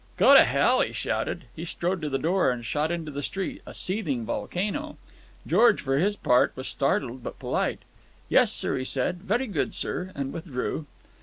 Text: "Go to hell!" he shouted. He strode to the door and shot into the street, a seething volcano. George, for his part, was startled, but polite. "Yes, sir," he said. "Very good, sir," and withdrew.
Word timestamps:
"Go 0.17 0.33
to 0.33 0.43
hell!" 0.43 0.81
he 0.81 0.93
shouted. 0.93 1.43
He 1.55 1.63
strode 1.63 2.01
to 2.01 2.09
the 2.09 2.17
door 2.17 2.49
and 2.49 2.65
shot 2.65 2.89
into 2.89 3.11
the 3.11 3.21
street, 3.21 3.61
a 3.67 3.73
seething 3.75 4.25
volcano. 4.25 4.97
George, 5.45 5.81
for 5.83 5.99
his 5.99 6.15
part, 6.15 6.51
was 6.55 6.67
startled, 6.67 7.21
but 7.21 7.37
polite. 7.37 7.81
"Yes, 8.27 8.51
sir," 8.51 8.77
he 8.79 8.83
said. 8.83 9.17
"Very 9.21 9.45
good, 9.45 9.75
sir," 9.75 10.11
and 10.15 10.33
withdrew. 10.33 10.87